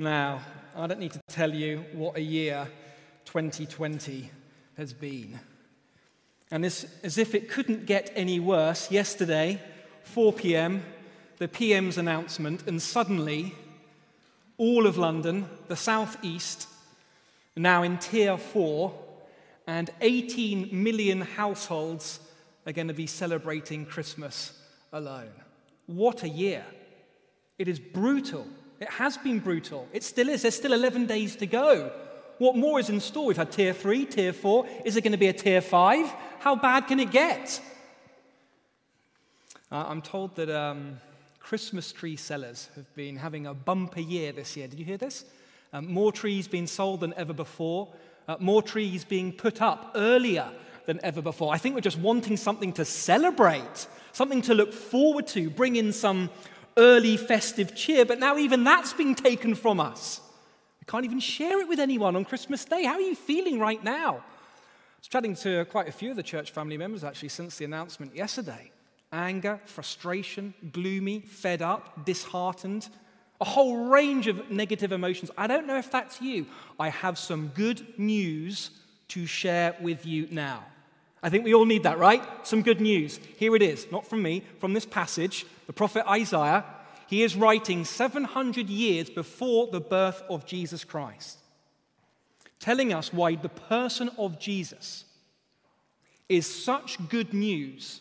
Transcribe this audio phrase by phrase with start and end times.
[0.00, 0.42] Now,
[0.76, 2.68] I don't need to tell you what a year
[3.24, 4.30] 2020
[4.76, 5.40] has been.
[6.52, 9.60] And as, as if it couldn't get any worse, yesterday,
[10.04, 10.84] 4 p.m.,
[11.38, 13.56] the PM's announcement, and suddenly,
[14.56, 16.68] all of London, the southeast,
[17.56, 18.94] now in tier four,
[19.66, 22.20] and 18 million households
[22.64, 24.52] are going to be celebrating Christmas
[24.92, 25.32] alone.
[25.86, 26.64] What a year!
[27.58, 28.46] It is brutal.
[28.80, 29.88] It has been brutal.
[29.92, 30.42] It still is.
[30.42, 31.92] There's still 11 days to go.
[32.38, 33.26] What more is in store?
[33.26, 34.66] We've had tier three, tier four.
[34.84, 36.12] Is it going to be a tier five?
[36.38, 37.60] How bad can it get?
[39.72, 41.00] Uh, I'm told that um,
[41.40, 44.68] Christmas tree sellers have been having a bumper year this year.
[44.68, 45.24] Did you hear this?
[45.72, 47.88] Um, more trees being sold than ever before,
[48.28, 50.48] uh, more trees being put up earlier
[50.86, 51.52] than ever before.
[51.52, 55.92] I think we're just wanting something to celebrate, something to look forward to, bring in
[55.92, 56.30] some
[56.78, 60.20] early festive cheer, but now even that's being taken from us.
[60.80, 62.84] We can't even share it with anyone on Christmas Day.
[62.84, 64.14] How are you feeling right now?
[64.14, 67.64] I was chatting to quite a few of the church family members actually since the
[67.64, 68.70] announcement yesterday.
[69.12, 72.88] Anger, frustration, gloomy, fed up, disheartened,
[73.40, 75.30] a whole range of negative emotions.
[75.36, 76.46] I don't know if that's you.
[76.78, 78.70] I have some good news
[79.08, 80.64] to share with you now.
[81.22, 82.22] I think we all need that, right?
[82.46, 83.18] Some good news.
[83.36, 86.64] Here it is, not from me, from this passage, the prophet Isaiah.
[87.08, 91.38] He is writing 700 years before the birth of Jesus Christ,
[92.60, 95.04] telling us why the person of Jesus
[96.28, 98.00] is such good news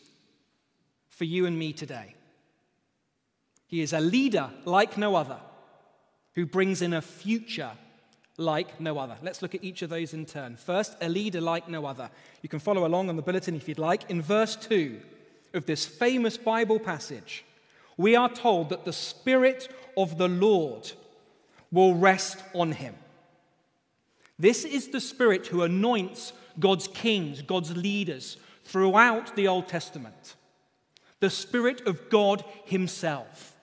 [1.10, 2.14] for you and me today.
[3.66, 5.40] He is a leader like no other
[6.36, 7.72] who brings in a future
[8.38, 9.18] like no other.
[9.22, 10.56] Let's look at each of those in turn.
[10.56, 12.10] First, a leader like no other.
[12.42, 14.10] You can follow along on the bulletin if you'd like.
[14.10, 15.00] In verse 2
[15.54, 17.44] of this famous Bible passage,
[17.98, 20.92] we are told that the Spirit of the Lord
[21.72, 22.96] will rest on him.
[24.40, 30.36] This is the Spirit who anoints God's kings, God's leaders throughout the Old Testament.
[31.20, 33.57] The Spirit of God Himself.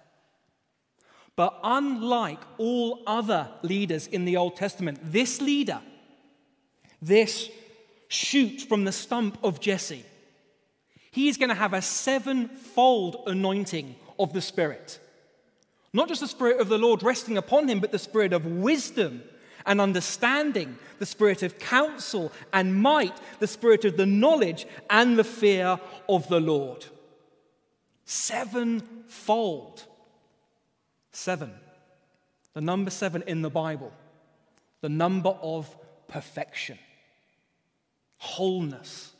[1.37, 5.81] But unlike all other leaders in the Old Testament, this leader,
[7.03, 7.51] this
[8.09, 10.05] shoot from the stump of Jesse,
[11.11, 15.01] he is going to have a sevenfold anointing of the Spirit.
[15.93, 19.23] Not just the Spirit of the Lord resting upon him, but the Spirit of wisdom
[19.67, 25.25] and understanding, the Spirit of counsel and might, the Spirit of the knowledge and the
[25.25, 25.79] fear
[26.09, 26.87] of the Lord.
[28.05, 29.85] Sevenfold.
[31.15, 31.53] Seven.
[32.55, 33.93] The number seven in the Bible.
[34.81, 35.75] The number of
[36.09, 36.77] perfection,
[38.19, 39.13] wholeness,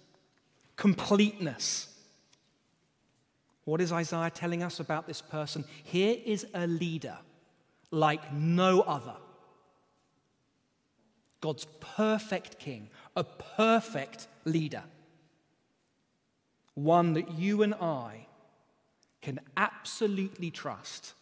[0.77, 1.89] completeness.
[3.65, 5.65] What is Isaiah telling us about this person?
[5.85, 7.17] Here is a leader
[7.93, 9.17] like no other.
[11.41, 14.83] God's perfect king, a perfect leader.
[16.75, 18.27] One that you and I
[19.23, 21.15] can absolutely trust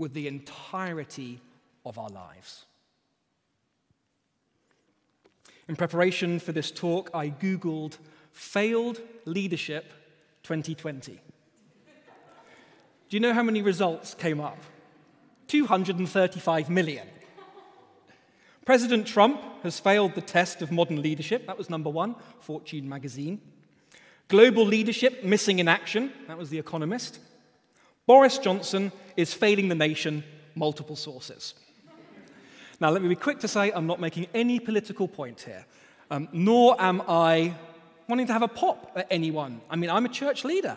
[0.00, 1.38] with the entirety
[1.84, 2.64] of our lives.
[5.68, 7.98] In preparation for this talk, I Googled
[8.32, 9.92] failed leadership
[10.42, 11.20] 2020.
[13.10, 14.56] Do you know how many results came up?
[15.48, 17.06] 235 million.
[18.64, 21.46] President Trump has failed the test of modern leadership.
[21.46, 23.42] That was number one, Fortune magazine.
[24.28, 26.10] Global leadership missing in action.
[26.26, 27.18] That was The Economist.
[28.10, 30.24] Boris Johnson is failing the nation,
[30.56, 31.54] multiple sources.
[32.80, 35.64] Now, let me be quick to say I'm not making any political point here,
[36.10, 37.54] um, nor am I
[38.08, 39.60] wanting to have a pop at anyone.
[39.70, 40.76] I mean, I'm a church leader.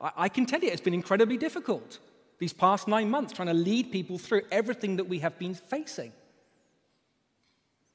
[0.00, 1.98] I, I can tell you it's been incredibly difficult
[2.38, 6.12] these past nine months trying to lead people through everything that we have been facing.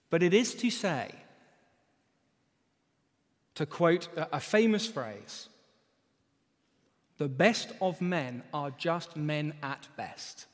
[0.10, 1.10] But it is to say,
[3.56, 5.48] to quote a famous phrase,
[7.18, 10.48] the best of men are just men at best.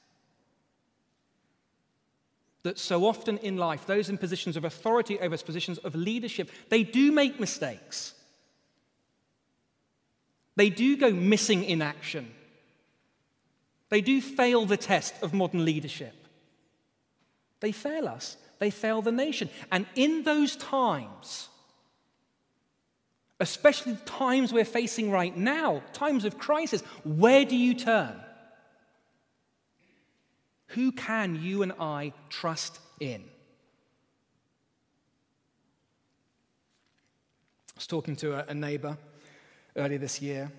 [2.64, 6.84] That so often in life, those in positions of authority over positions of leadership, they
[6.84, 8.14] do make mistakes.
[10.56, 12.32] They do go missing in action.
[13.88, 16.14] They do fail the test of modern leadership.
[17.62, 19.50] They fail us, they fail the nation.
[19.72, 21.50] And in those times,
[23.40, 28.16] especially the times we're facing right now, times of crisis, where do you turn?
[30.70, 33.24] Who can you and I trust in?
[37.76, 38.98] I was talking to a, neighbor
[39.76, 40.52] earlier this year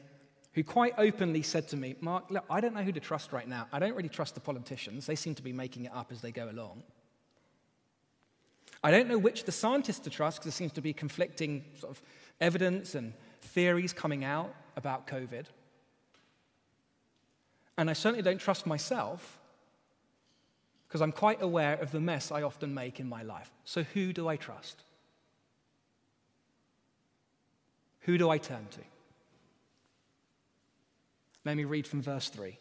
[0.54, 3.46] who quite openly said to me, Mark, look, I don't know who to trust right
[3.46, 3.68] now.
[3.72, 5.06] I don't really trust the politicians.
[5.06, 6.82] They seem to be making it up as they go along.
[8.82, 11.92] I don't know which the scientists to trust because there seems to be conflicting sort
[11.92, 12.02] of
[12.40, 13.12] evidence and
[13.42, 15.46] theories coming out about COVID.
[17.76, 19.38] And I certainly don't trust myself
[20.88, 23.50] because I'm quite aware of the mess I often make in my life.
[23.64, 24.82] So, who do I trust?
[28.00, 28.80] Who do I turn to?
[31.44, 32.58] Let me read from verse 3.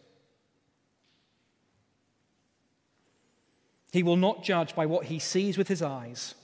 [3.91, 6.36] He will not judge by what he sees with his eyes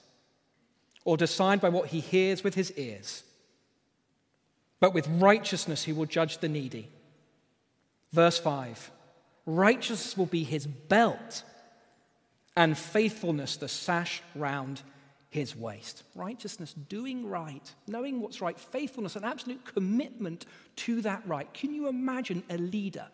[1.04, 3.24] or decide by what he hears with his ears,
[4.80, 6.90] but with righteousness he will judge the needy.
[8.12, 8.92] Verse 5
[9.46, 11.44] Righteousness will be his belt,
[12.58, 14.82] and faithfulness the sash round
[15.30, 16.02] his waist.
[16.16, 20.46] Righteousness, doing right, knowing what's right, faithfulness, an absolute commitment
[20.78, 21.54] to that right.
[21.54, 23.08] Can you imagine a leader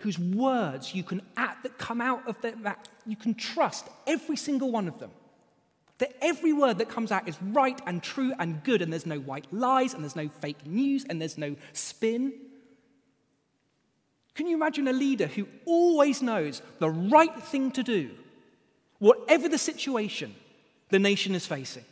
[0.00, 2.62] whose words you can act that come out of that
[3.06, 5.10] you can trust every single one of them?
[5.98, 9.20] That every word that comes out is right and true and good, and there's no
[9.20, 12.32] white lies, and there's no fake news, and there's no spin.
[14.34, 18.10] Can you imagine a leader who always knows the right thing to do,
[18.98, 20.34] whatever the situation,
[20.92, 21.84] the nation is facing.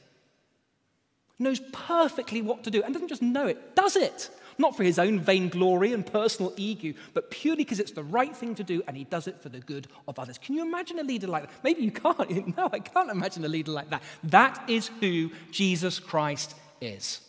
[1.38, 4.30] Knows perfectly what to do and doesn't just know it, does it.
[4.60, 8.54] Not for his own vainglory and personal ego, but purely because it's the right thing
[8.56, 10.38] to do and he does it for the good of others.
[10.38, 11.64] Can you imagine a leader like that?
[11.64, 12.20] Maybe you can't.
[12.56, 14.02] No, I can't imagine a leader like that.
[14.24, 17.20] That is who Jesus Christ is.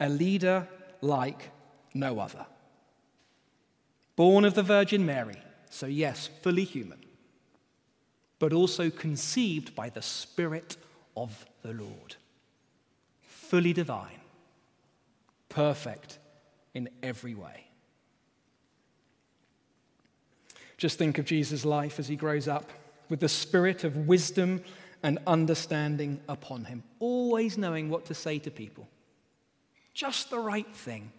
[0.00, 0.66] A leader
[1.00, 1.50] like
[1.92, 2.46] no other.
[4.16, 5.36] Born of the Virgin Mary,
[5.68, 7.00] so yes, fully human
[8.40, 10.76] but also conceived by the Spirit
[11.16, 12.16] of the Lord.
[13.50, 14.20] Fully divine,
[15.48, 16.20] perfect
[16.72, 17.66] in every way.
[20.76, 22.70] Just think of Jesus' life as he grows up
[23.08, 24.62] with the spirit of wisdom
[25.02, 28.86] and understanding upon him, always knowing what to say to people.
[29.94, 31.10] Just the right thing,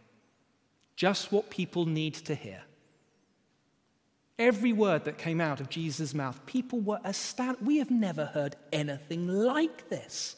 [0.96, 2.62] just what people need to hear.
[4.40, 7.68] Every word that came out of Jesus' mouth, people were astounded.
[7.68, 10.38] We have never heard anything like this.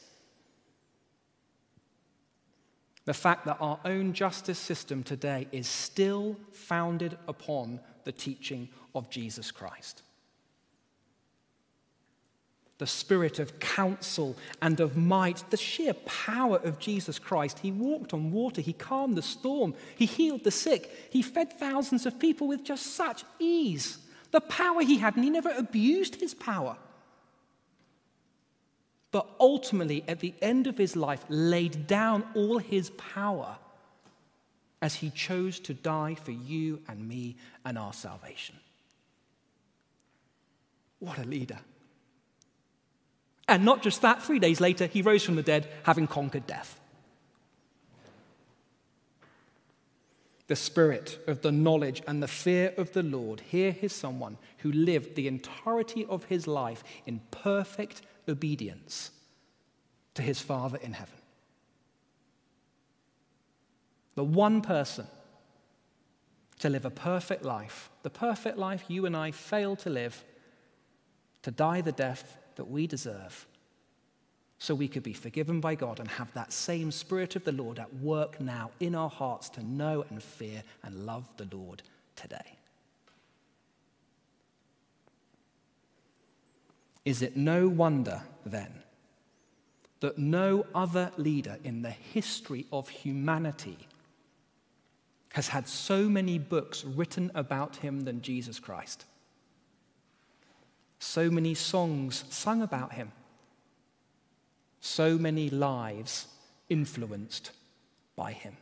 [3.04, 9.10] The fact that our own justice system today is still founded upon the teaching of
[9.10, 10.02] Jesus Christ.
[12.78, 17.60] The spirit of counsel and of might, the sheer power of Jesus Christ.
[17.60, 22.04] He walked on water, he calmed the storm, he healed the sick, he fed thousands
[22.04, 23.98] of people with just such ease
[24.34, 26.76] the power he had, and he never abused his power.
[29.14, 33.58] But ultimately, at the end of his life, laid down all his power
[34.82, 38.56] as he chose to die for you and me and our salvation.
[40.98, 41.60] What a leader.
[43.46, 46.80] And not just that, three days later, he rose from the dead, having conquered death.
[50.46, 54.70] the spirit of the knowledge and the fear of the Lord, here is someone who
[54.70, 59.10] lived the entirety of his life in perfect obedience
[60.14, 61.14] to his Father in heaven.
[64.14, 65.06] The one person
[66.60, 70.24] to live a perfect life, the perfect life you and I fail to live,
[71.42, 73.46] to die the death that we deserve
[74.58, 77.78] so we could be forgiven by God and have that same Spirit of the Lord
[77.78, 81.82] at work now in our hearts to know and fear and love the Lord
[82.16, 82.58] today.
[87.04, 88.82] Is it no wonder then
[90.00, 93.78] that no other leader in the history of humanity
[95.32, 99.04] has had so many books written about him than Jesus Christ?
[100.98, 103.12] So many songs sung about him
[104.84, 106.28] so many lives
[106.68, 107.52] influenced
[108.16, 108.54] by him.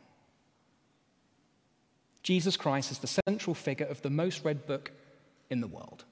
[2.23, 4.91] Jesus Christ is the central figure of the most read book
[5.49, 6.05] in the world.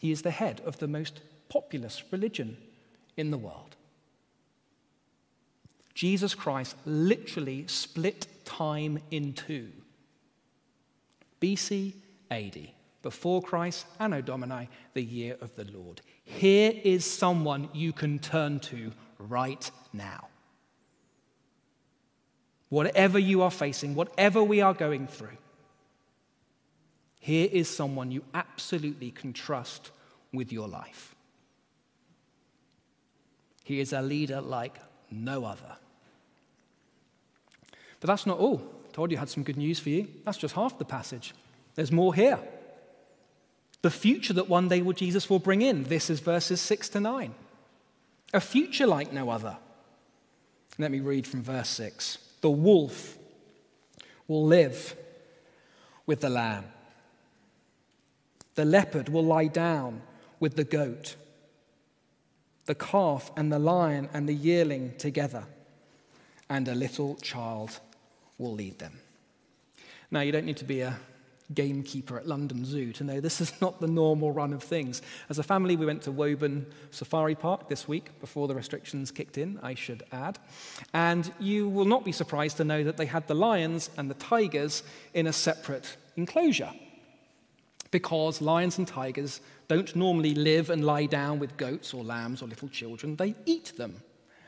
[0.00, 2.56] He is the head of the most populous religion
[3.16, 3.76] in the world.
[5.94, 9.70] Jesus Christ literally split time in two
[11.40, 11.94] BC,
[12.30, 12.68] AD,
[13.02, 16.00] before Christ, Anno Domini, the year of the Lord.
[16.24, 20.28] Here is someone you can turn to right now.
[22.68, 25.36] Whatever you are facing, whatever we are going through,
[27.26, 29.90] here is someone you absolutely can trust
[30.32, 31.16] with your life.
[33.64, 34.78] He is a leader like
[35.10, 35.76] no other.
[37.98, 38.62] But that's not all.
[38.88, 40.06] I told you I had some good news for you.
[40.24, 41.34] That's just half the passage.
[41.74, 42.38] There's more here.
[43.82, 45.82] The future that one day will Jesus will bring in.
[45.82, 47.34] This is verses 6 to 9.
[48.34, 49.56] A future like no other.
[50.78, 52.18] Let me read from verse 6.
[52.40, 53.18] The wolf
[54.28, 54.94] will live
[56.06, 56.66] with the lamb.
[58.56, 60.02] The leopard will lie down
[60.40, 61.16] with the goat.
[62.64, 65.44] The calf and the lion and the yearling together,
[66.50, 67.78] and a little child
[68.38, 68.98] will lead them.
[70.10, 70.98] Now, you don't need to be a
[71.54, 75.02] gamekeeper at London Zoo to know this is not the normal run of things.
[75.28, 79.38] As a family, we went to Woburn Safari Park this week before the restrictions kicked
[79.38, 80.38] in, I should add.
[80.92, 84.14] And you will not be surprised to know that they had the lions and the
[84.14, 84.82] tigers
[85.14, 86.72] in a separate enclosure.
[87.90, 92.48] Because lions and tigers don't normally live and lie down with goats or lambs or
[92.48, 94.02] little children, they eat them.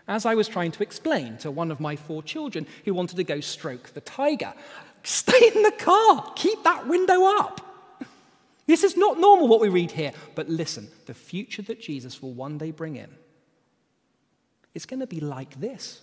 [0.06, 3.24] As I was trying to explain to one of my four children who wanted to
[3.24, 4.54] go stroke the tiger,
[5.02, 6.32] Stay in the car.
[6.36, 7.60] Keep that window up.
[8.66, 10.12] This is not normal what we read here.
[10.34, 13.10] But listen, the future that Jesus will one day bring in
[14.74, 16.02] is going to be like this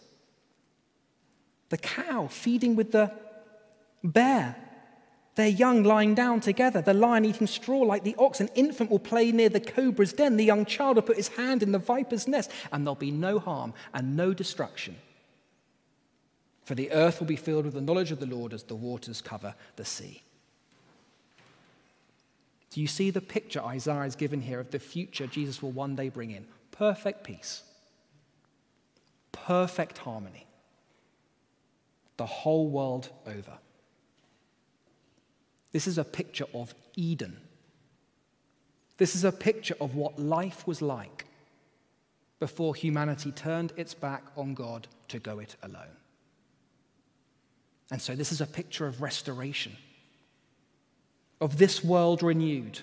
[1.70, 3.12] the cow feeding with the
[4.04, 4.56] bear,
[5.36, 8.40] their young lying down together, the lion eating straw like the ox.
[8.40, 11.62] An infant will play near the cobra's den, the young child will put his hand
[11.62, 14.96] in the viper's nest, and there'll be no harm and no destruction
[16.66, 19.22] for the earth will be filled with the knowledge of the Lord as the waters
[19.22, 20.24] cover the sea.
[22.72, 25.96] Do you see the picture Isaiah is given here of the future Jesus will one
[25.96, 26.46] day bring in?
[26.72, 27.62] Perfect peace,
[29.32, 30.48] perfect harmony,
[32.18, 33.60] the whole world over.
[35.76, 37.36] This is a picture of Eden.
[38.96, 41.26] This is a picture of what life was like
[42.40, 45.98] before humanity turned its back on God to go it alone.
[47.92, 49.76] And so, this is a picture of restoration,
[51.42, 52.80] of this world renewed.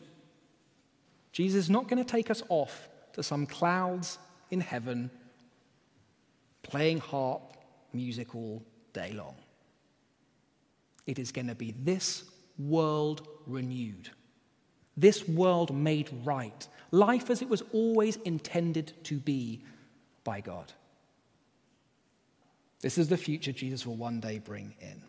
[1.32, 4.18] Jesus is not going to take us off to some clouds
[4.50, 5.10] in heaven
[6.62, 7.56] playing harp
[7.94, 9.36] music all day long.
[11.06, 12.24] It is going to be this
[12.58, 14.10] world renewed,
[14.96, 19.62] this world made right, life as it was always intended to be
[20.24, 20.72] by God.
[22.80, 25.02] This is the future Jesus will one day bring in.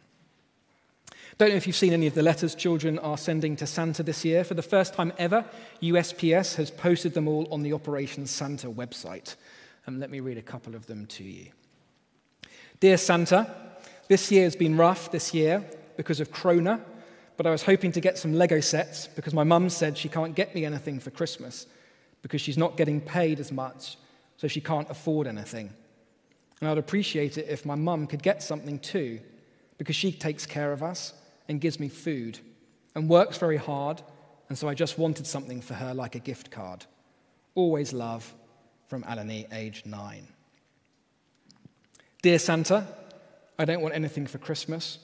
[1.39, 4.23] Don't know if you've seen any of the letters children are sending to Santa this
[4.23, 4.43] year.
[4.43, 5.43] For the first time ever,
[5.81, 9.35] USPS has posted them all on the Operation Santa website.
[9.87, 11.47] And let me read a couple of them to you.
[12.79, 13.51] Dear Santa,
[14.07, 15.65] this year has been rough this year
[15.97, 16.81] because of Corona,
[17.37, 20.35] but I was hoping to get some Lego sets because my mum said she can't
[20.35, 21.67] get me anything for Christmas
[22.21, 23.97] because she's not getting paid as much,
[24.37, 25.73] so she can't afford anything.
[26.61, 29.19] And I'd appreciate it if my mum could get something too,
[29.77, 31.13] because she takes care of us
[31.49, 32.39] and gives me food
[32.95, 34.01] and works very hard.
[34.47, 36.85] And so I just wanted something for her, like a gift card.
[37.55, 38.33] Always love
[38.87, 40.27] from Alani, age nine.
[42.21, 42.87] Dear Santa,
[43.59, 44.99] I don't want anything for Christmas,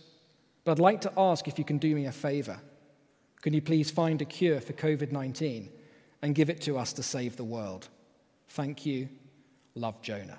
[0.70, 2.60] but I'd like to ask if you can do me a favor.
[3.42, 5.68] Can you please find a cure for COVID 19
[6.22, 7.88] and give it to us to save the world?
[8.50, 9.10] Thank you.
[9.74, 10.38] Love Jonah.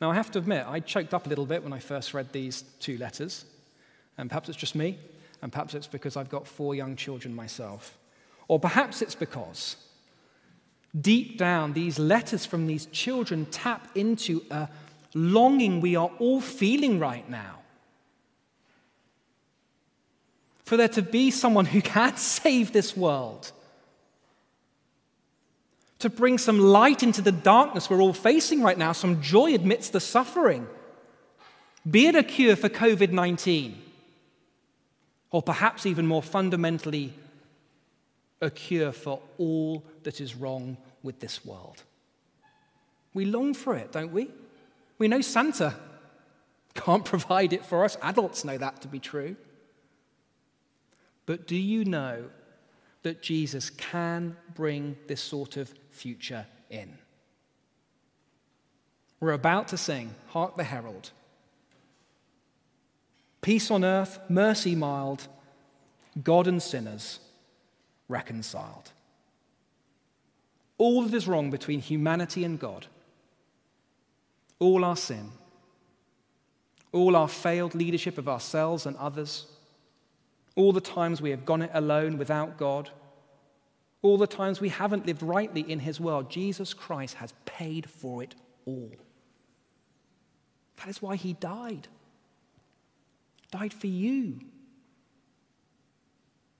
[0.00, 2.32] Now, I have to admit, I choked up a little bit when I first read
[2.32, 3.44] these two letters.
[4.18, 5.00] And perhaps it's just me,
[5.42, 7.98] and perhaps it's because I've got four young children myself.
[8.46, 9.74] Or perhaps it's because
[11.00, 14.68] deep down, these letters from these children tap into a
[15.12, 17.58] longing we are all feeling right now.
[20.64, 23.52] For there to be someone who can save this world
[25.98, 29.92] to bring some light into the darkness we're all facing right now, some joy amidst
[29.92, 30.66] the suffering.
[31.88, 33.80] Be it a cure for COVID 19,
[35.30, 37.14] or perhaps even more fundamentally,
[38.40, 41.82] a cure for all that is wrong with this world.
[43.12, 44.30] We long for it, don't we?
[44.98, 45.74] We know Santa
[46.74, 47.96] can't provide it for us.
[48.02, 49.36] Adults know that to be true.
[51.26, 52.24] But do you know
[53.04, 56.98] that Jesus can bring this sort of future in.
[59.20, 61.10] We're about to sing, Hark the Herald.
[63.42, 65.28] Peace on earth, mercy mild,
[66.22, 67.20] God and sinners
[68.08, 68.90] reconciled.
[70.78, 72.86] All that is wrong between humanity and God,
[74.58, 75.30] all our sin,
[76.90, 79.46] all our failed leadership of ourselves and others,
[80.56, 82.90] all the times we have gone it alone without God
[84.04, 88.22] all the times we haven't lived rightly in His world, Jesus Christ has paid for
[88.22, 88.34] it
[88.66, 88.92] all.
[90.76, 91.88] That is why he died.
[93.50, 94.40] Died for you.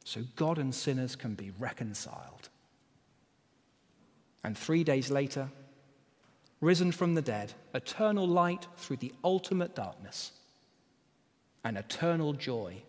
[0.05, 2.49] So God and sinners can be reconciled.
[4.43, 5.51] And three days later,
[6.63, 10.33] risen from the dead, eternal light through the ultimate darkness,
[11.63, 12.83] and eternal joy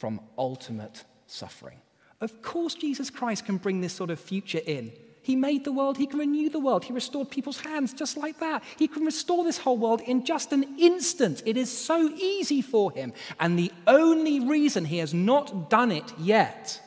[0.00, 1.76] from ultimate suffering.
[2.22, 4.92] Of course, Jesus Christ can bring this sort of future in.
[5.20, 6.84] He made the world, He can renew the world.
[6.84, 8.64] He restored people's hands just like that.
[8.78, 11.42] He can restore this whole world in just an instant.
[11.44, 13.12] It is so easy for Him.
[13.38, 16.80] And the only reason He has not done it yet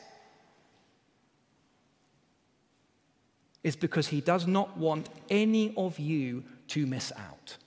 [3.62, 7.58] is because He does not want any of you to miss out.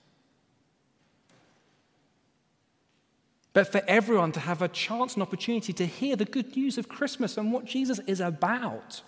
[3.58, 6.88] But for everyone to have a chance and opportunity to hear the good news of
[6.88, 9.02] Christmas and what Jesus is about.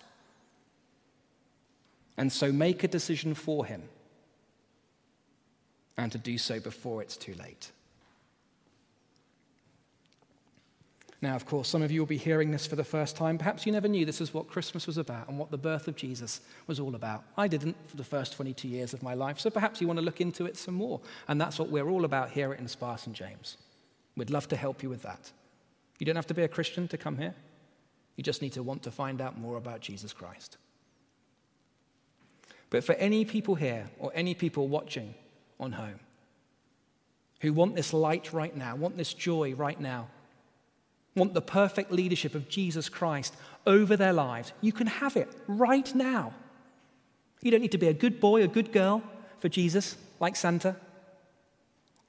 [2.17, 3.83] And so make a decision for him
[5.97, 7.71] and to do so before it's too late.
[11.21, 13.37] Now, of course, some of you will be hearing this for the first time.
[13.37, 15.95] Perhaps you never knew this is what Christmas was about and what the birth of
[15.95, 17.23] Jesus was all about.
[17.37, 20.03] I didn't for the first 22 years of my life, so perhaps you want to
[20.03, 20.99] look into it some more.
[21.29, 23.15] And that's what we're all about here at Inspire St.
[23.15, 23.55] James.
[24.21, 25.31] We'd love to help you with that.
[25.97, 27.33] You don't have to be a Christian to come here.
[28.17, 30.57] You just need to want to find out more about Jesus Christ.
[32.69, 35.15] But for any people here or any people watching
[35.59, 35.99] on home
[37.39, 40.07] who want this light right now, want this joy right now,
[41.15, 43.33] want the perfect leadership of Jesus Christ
[43.65, 46.35] over their lives, you can have it right now.
[47.41, 49.01] You don't need to be a good boy, a good girl
[49.39, 50.75] for Jesus, like Santa.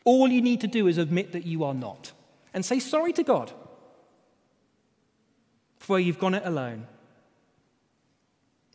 [0.05, 2.13] All you need to do is admit that you are not
[2.55, 3.53] and say sorry to God
[5.79, 6.87] for where you've gone it alone.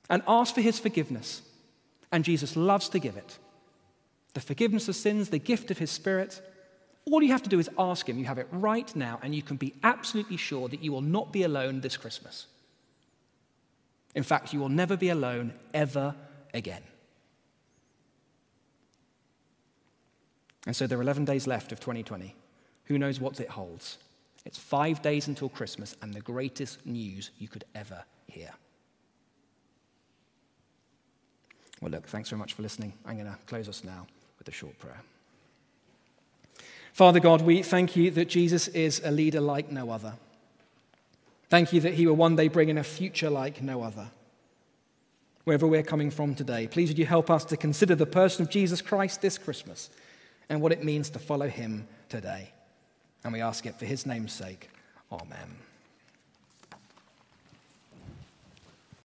[0.09, 1.41] And ask for his forgiveness.
[2.11, 3.37] And Jesus loves to give it.
[4.33, 6.41] The forgiveness of sins, the gift of his spirit.
[7.05, 8.17] All you have to do is ask him.
[8.17, 11.33] You have it right now, and you can be absolutely sure that you will not
[11.33, 12.47] be alone this Christmas.
[14.15, 16.15] In fact, you will never be alone ever
[16.53, 16.83] again.
[20.67, 22.35] And so there are 11 days left of 2020.
[22.85, 23.97] Who knows what it holds?
[24.45, 28.51] It's five days until Christmas and the greatest news you could ever hear.
[31.81, 32.93] Well, look, thanks very much for listening.
[33.05, 35.01] I'm going to close us now with a short prayer.
[36.91, 40.15] Father God, we thank you that Jesus is a leader like no other.
[41.49, 44.07] Thank you that he will one day bring in a future like no other.
[45.45, 48.49] Wherever we're coming from today, please would you help us to consider the person of
[48.49, 49.89] Jesus Christ this Christmas
[50.49, 52.51] and what it means to follow him today.
[53.23, 54.69] And we ask it for his name's sake.
[55.11, 55.66] Amen.